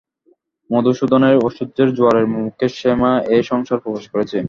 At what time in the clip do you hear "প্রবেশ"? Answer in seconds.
3.83-4.05